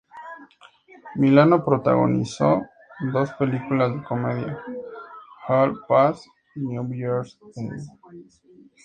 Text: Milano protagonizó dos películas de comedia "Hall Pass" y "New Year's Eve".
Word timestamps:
Milano 1.19 1.63
protagonizó 1.63 2.63
dos 3.13 3.31
películas 3.33 3.93
de 3.93 4.01
comedia 4.03 4.57
"Hall 5.47 5.79
Pass" 5.87 6.25
y 6.55 6.61
"New 6.61 6.91
Year's 6.91 7.37
Eve". 7.55 7.77